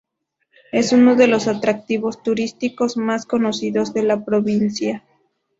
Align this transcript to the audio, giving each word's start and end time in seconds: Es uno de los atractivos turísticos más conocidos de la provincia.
Es 0.71 0.93
uno 0.93 1.15
de 1.15 1.27
los 1.27 1.47
atractivos 1.47 2.23
turísticos 2.23 2.97
más 2.97 3.27
conocidos 3.27 3.93
de 3.93 4.01
la 4.01 4.25
provincia. 4.25 5.03